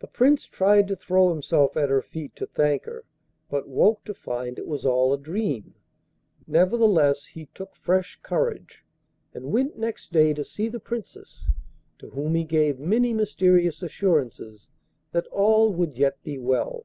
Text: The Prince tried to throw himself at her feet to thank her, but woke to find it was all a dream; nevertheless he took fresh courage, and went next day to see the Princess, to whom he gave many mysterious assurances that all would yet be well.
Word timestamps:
The 0.00 0.08
Prince 0.08 0.46
tried 0.46 0.88
to 0.88 0.96
throw 0.96 1.28
himself 1.30 1.76
at 1.76 1.90
her 1.90 2.02
feet 2.02 2.34
to 2.34 2.44
thank 2.48 2.86
her, 2.86 3.04
but 3.48 3.68
woke 3.68 4.02
to 4.06 4.12
find 4.14 4.58
it 4.58 4.66
was 4.66 4.84
all 4.84 5.12
a 5.12 5.16
dream; 5.16 5.76
nevertheless 6.48 7.26
he 7.26 7.46
took 7.54 7.76
fresh 7.76 8.18
courage, 8.24 8.84
and 9.32 9.52
went 9.52 9.78
next 9.78 10.10
day 10.10 10.34
to 10.34 10.42
see 10.42 10.66
the 10.66 10.80
Princess, 10.80 11.46
to 12.00 12.10
whom 12.10 12.34
he 12.34 12.42
gave 12.42 12.80
many 12.80 13.12
mysterious 13.14 13.80
assurances 13.80 14.72
that 15.12 15.28
all 15.28 15.72
would 15.72 15.96
yet 15.96 16.20
be 16.24 16.36
well. 16.36 16.84